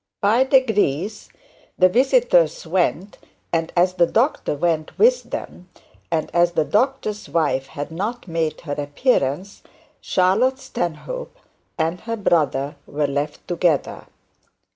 [0.19, 1.29] By degrees
[1.77, 3.19] the visitors went,
[3.53, 5.69] and as the doctor went with them,
[6.09, 9.61] and as the doctor's wife had not made her appearance,
[10.01, 11.37] Charlotte Stanhope
[11.77, 14.07] and her brother were left together.